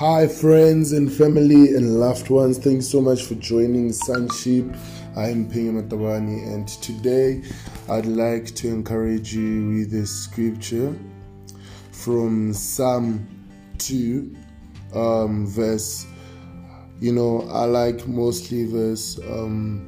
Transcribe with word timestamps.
Hi, 0.00 0.26
friends 0.28 0.92
and 0.92 1.12
family 1.12 1.74
and 1.76 2.00
loved 2.00 2.30
ones. 2.30 2.56
Thanks 2.56 2.88
so 2.88 3.02
much 3.02 3.24
for 3.24 3.34
joining 3.34 3.92
Sonship. 3.92 4.64
I'm 5.14 5.46
Pinga 5.46 5.82
Matabani, 5.82 6.54
and 6.54 6.66
today 6.66 7.42
I'd 7.86 8.06
like 8.06 8.46
to 8.54 8.68
encourage 8.68 9.34
you 9.34 9.68
with 9.68 9.92
a 9.92 10.06
scripture 10.06 10.96
from 11.92 12.54
Psalm 12.54 13.28
2, 13.76 14.34
um, 14.94 15.46
verse. 15.46 16.06
You 16.98 17.12
know, 17.12 17.46
I 17.50 17.66
like 17.66 18.08
mostly 18.08 18.64
verse 18.64 19.18
um, 19.18 19.86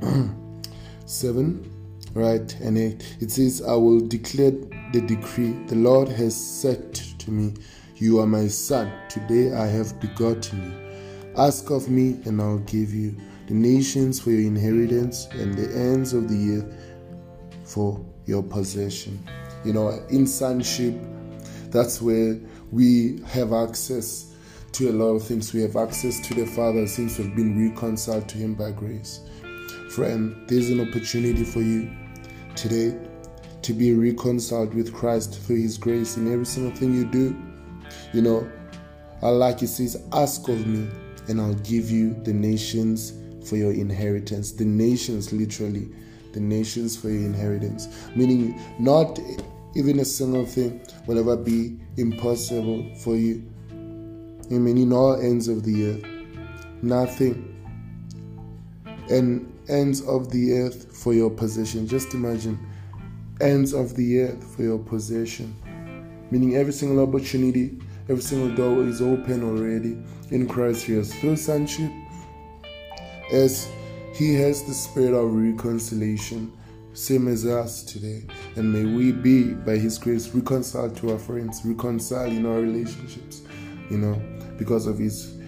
7, 1.06 2.00
right? 2.14 2.54
And 2.60 2.78
it, 2.78 3.16
it 3.20 3.32
says, 3.32 3.60
I 3.60 3.74
will 3.74 4.06
declare 4.06 4.52
the 4.92 5.00
decree 5.04 5.54
the 5.66 5.74
Lord 5.74 6.08
has 6.10 6.36
said 6.36 6.94
to 6.94 7.32
me 7.32 7.54
you 7.96 8.18
are 8.18 8.26
my 8.26 8.48
son. 8.48 8.92
Today 9.08 9.54
I 9.54 9.66
have 9.66 10.00
begotten 10.00 10.62
you. 10.64 11.32
Ask 11.36 11.70
of 11.70 11.88
me, 11.88 12.18
and 12.24 12.40
I'll 12.40 12.58
give 12.58 12.92
you 12.92 13.16
the 13.46 13.54
nations 13.54 14.20
for 14.20 14.30
your 14.30 14.40
inheritance 14.40 15.26
and 15.32 15.54
the 15.54 15.72
ends 15.76 16.12
of 16.12 16.28
the 16.28 16.56
earth 16.56 17.68
for 17.68 18.04
your 18.26 18.42
possession. 18.42 19.24
You 19.64 19.74
know, 19.74 19.90
in 20.10 20.26
sonship, 20.26 20.94
that's 21.70 22.02
where 22.02 22.38
we 22.72 23.20
have 23.26 23.52
access 23.52 24.32
to 24.72 24.90
a 24.90 24.92
lot 24.92 25.14
of 25.14 25.24
things. 25.24 25.52
We 25.54 25.62
have 25.62 25.76
access 25.76 26.18
to 26.20 26.34
the 26.34 26.46
Father 26.46 26.88
since 26.88 27.18
we've 27.18 27.34
been 27.36 27.70
reconciled 27.70 28.28
to 28.30 28.38
Him 28.38 28.54
by 28.54 28.72
grace. 28.72 29.20
Friend, 29.90 30.36
there's 30.48 30.70
an 30.70 30.80
opportunity 30.80 31.44
for 31.44 31.60
you 31.60 31.90
today 32.56 32.98
to 33.62 33.72
be 33.72 33.94
reconciled 33.94 34.74
with 34.74 34.92
Christ 34.92 35.40
through 35.40 35.62
His 35.62 35.78
grace 35.78 36.16
in 36.16 36.32
every 36.32 36.46
single 36.46 36.76
thing 36.76 36.92
you 36.92 37.04
do 37.04 37.53
you 38.12 38.22
know, 38.22 38.50
I 39.22 39.28
like 39.28 39.62
it 39.62 39.68
says, 39.68 40.02
Ask 40.12 40.48
of 40.48 40.66
me, 40.66 40.88
and 41.28 41.40
I'll 41.40 41.54
give 41.54 41.90
you 41.90 42.14
the 42.24 42.32
nations 42.32 43.12
for 43.48 43.56
your 43.56 43.72
inheritance. 43.72 44.52
The 44.52 44.64
nations, 44.64 45.32
literally, 45.32 45.88
the 46.32 46.40
nations 46.40 46.96
for 46.96 47.08
your 47.08 47.24
inheritance. 47.24 47.88
Meaning, 48.14 48.60
not 48.78 49.18
even 49.74 50.00
a 50.00 50.04
single 50.04 50.46
thing 50.46 50.80
will 51.06 51.18
ever 51.18 51.36
be 51.36 51.78
impossible 51.96 52.94
for 52.96 53.16
you. 53.16 53.42
I 53.70 54.54
mean, 54.54 54.78
in 54.78 54.92
all 54.92 55.20
ends 55.20 55.48
of 55.48 55.62
the 55.64 55.86
earth, 55.86 56.82
nothing. 56.82 57.50
And 59.10 59.50
ends 59.68 60.02
of 60.02 60.30
the 60.30 60.52
earth 60.52 60.96
for 60.96 61.14
your 61.14 61.30
possession. 61.30 61.86
Just 61.86 62.14
imagine 62.14 62.58
ends 63.40 63.72
of 63.72 63.96
the 63.96 64.20
earth 64.20 64.56
for 64.56 64.62
your 64.62 64.78
possession. 64.78 65.54
Meaning, 66.30 66.56
every 66.56 66.72
single 66.72 67.02
opportunity 67.06 67.78
Every 68.06 68.22
single 68.22 68.54
door 68.54 68.82
is 68.84 69.00
open 69.00 69.42
already 69.42 69.96
in 70.30 70.46
Christ 70.46 70.84
Jesus 70.84 71.14
through 71.14 71.36
sonship. 71.36 71.90
As 73.32 73.70
He 74.12 74.34
has 74.34 74.62
the 74.62 74.74
spirit 74.74 75.14
of 75.14 75.34
reconciliation, 75.34 76.52
same 76.92 77.28
as 77.28 77.46
us 77.46 77.82
today. 77.82 78.26
And 78.56 78.70
may 78.70 78.84
we 78.84 79.10
be, 79.10 79.54
by 79.54 79.76
His 79.76 79.96
grace, 79.96 80.28
reconciled 80.28 80.98
to 80.98 81.12
our 81.12 81.18
friends, 81.18 81.62
reconciled 81.64 82.34
in 82.34 82.44
our 82.44 82.60
relationships, 82.60 83.40
you 83.90 83.96
know, 83.96 84.20
because 84.58 84.86
of 84.86 84.98
His, 84.98 85.38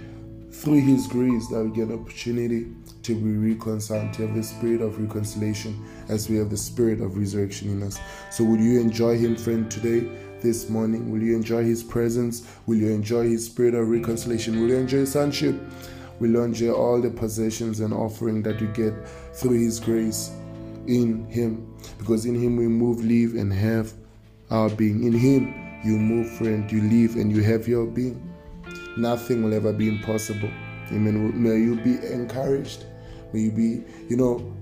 through 0.51 0.81
His 0.81 1.07
grace, 1.07 1.47
that 1.49 1.63
we 1.63 1.77
get 1.77 1.93
opportunity 1.93 2.69
to 3.03 3.15
be 3.15 3.53
reconciled, 3.53 4.15
to 4.15 4.27
have 4.27 4.35
the 4.35 4.43
spirit 4.43 4.81
of 4.81 4.99
reconciliation 4.99 5.79
as 6.09 6.31
we 6.31 6.37
have 6.39 6.49
the 6.49 6.57
spirit 6.57 7.03
of 7.03 7.19
resurrection 7.19 7.71
in 7.71 7.83
us. 7.83 8.01
So, 8.31 8.45
would 8.45 8.61
you 8.61 8.81
enjoy 8.81 9.19
Him, 9.19 9.37
friend, 9.37 9.71
today? 9.71 10.11
This 10.41 10.69
morning? 10.69 11.11
Will 11.11 11.23
you 11.23 11.35
enjoy 11.35 11.65
His 11.65 11.83
presence? 11.83 12.47
Will 12.67 12.77
you 12.77 12.91
enjoy 12.91 13.29
His 13.29 13.47
spirit 13.47 13.75
of 13.75 13.89
reconciliation? 13.89 14.61
Will 14.61 14.69
you 14.69 14.77
enjoy 14.77 15.05
sonship? 15.05 15.55
Will 16.21 16.31
you 16.31 16.43
enjoy 16.43 16.73
all 16.73 17.01
the 17.01 17.11
possessions 17.11 17.81
and 17.81 17.93
offering 17.93 18.43
that 18.43 18.61
you 18.61 18.69
get 18.69 18.95
through 19.35 19.59
His 19.59 19.81
grace 19.81 20.31
in 20.87 21.27
Him? 21.29 21.75
Because 21.99 22.27
in 22.27 22.35
Him 22.35 22.57
we 22.57 22.69
move, 22.69 23.05
live, 23.05 23.35
and 23.35 23.53
have 23.53 23.93
our 24.51 24.71
being. 24.71 25.05
In 25.05 25.13
Him 25.13 25.55
you 25.85 25.99
move, 25.99 26.31
friend, 26.39 26.71
you 26.71 26.83
live, 26.83 27.17
and 27.17 27.35
you 27.35 27.43
have 27.43 27.69
your 27.69 27.87
being. 27.87 28.23
Nothing 28.97 29.43
will 29.45 29.55
ever 29.55 29.73
be 29.73 29.89
impossible. 29.89 30.51
Amen. 30.91 31.43
May 31.43 31.59
you 31.59 31.77
be 31.77 31.99
encouraged. 32.07 32.87
May 33.33 33.41
you 33.41 33.51
be, 33.51 33.85
you 34.09 34.17
know, 34.17 34.55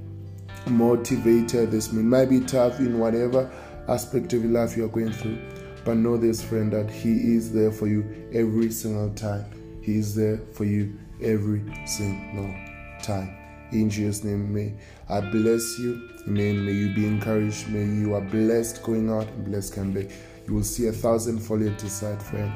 motivated. 0.66 1.70
This 1.70 1.92
might 1.92 2.30
be 2.30 2.40
tough 2.40 2.80
in 2.80 2.98
whatever 2.98 3.50
aspect 3.88 4.32
of 4.32 4.42
your 4.42 4.52
life 4.52 4.76
you 4.76 4.84
are 4.86 4.88
going 4.88 5.12
through. 5.12 5.38
But 5.84 5.98
know 5.98 6.16
this, 6.16 6.42
friend, 6.42 6.72
that 6.72 6.90
He 6.90 7.34
is 7.34 7.52
there 7.52 7.70
for 7.70 7.86
you 7.86 8.28
every 8.32 8.70
single 8.70 9.10
time. 9.14 9.44
He 9.82 9.98
is 9.98 10.14
there 10.14 10.38
for 10.52 10.64
you 10.64 10.98
every 11.20 11.62
single 11.86 12.54
time. 13.02 13.36
In 13.72 13.90
Jesus' 13.90 14.24
name, 14.24 14.52
may 14.54 14.72
I 15.08 15.20
bless 15.20 15.78
you. 15.78 16.08
Amen. 16.26 16.64
May 16.64 16.72
you 16.72 16.94
be 16.94 17.06
encouraged. 17.06 17.68
May 17.68 17.84
you 17.84 18.14
are 18.14 18.20
blessed 18.20 18.82
going 18.82 19.10
out 19.10 19.26
and 19.26 19.44
blessed 19.44 19.74
coming 19.74 19.92
back. 19.92 20.12
You 20.46 20.54
will 20.54 20.64
see 20.64 20.86
a 20.86 20.92
thousand 20.92 21.40
fall 21.40 21.56
at 21.56 21.80
your 21.80 21.90
side, 21.90 22.22
friend. 22.22 22.52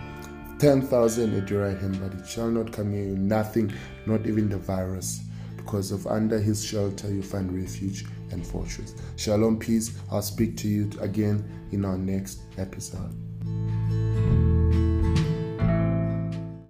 Ten 0.58 0.82
thousand 0.82 1.34
at 1.34 1.50
your 1.50 1.66
right 1.66 1.78
hand, 1.78 2.00
but 2.00 2.18
it 2.18 2.26
shall 2.26 2.50
not 2.50 2.72
come 2.72 2.92
near 2.92 3.04
you. 3.04 3.16
Nothing, 3.16 3.72
not 4.06 4.26
even 4.26 4.48
the 4.48 4.58
virus. 4.58 5.20
Because 5.68 5.92
of 5.92 6.06
under 6.06 6.40
his 6.40 6.64
shelter 6.64 7.12
you 7.12 7.22
find 7.22 7.52
refuge 7.52 8.06
and 8.30 8.46
fortress. 8.46 8.94
Shalom, 9.16 9.58
peace. 9.58 9.98
I'll 10.10 10.22
speak 10.22 10.56
to 10.56 10.66
you 10.66 10.90
again 10.98 11.44
in 11.72 11.84
our 11.84 11.98
next 11.98 12.40
episode. 12.56 13.27